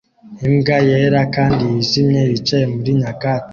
[0.47, 3.49] Imbwa yera kandi yijimye yicaye muri nyakatsi